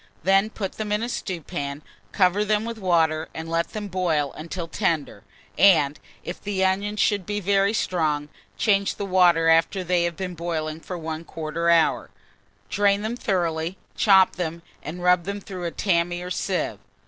[0.23, 4.67] Then put them in a stewpan, cover them with water, and let them boil until
[4.67, 5.23] tender,
[5.59, 10.33] and, if the onions should be very strong, change the water after they have been
[10.33, 12.09] boiling for 1/4 hour.
[12.67, 16.79] Drain them thoroughly, chop them, and rub them through a tammy or sieve.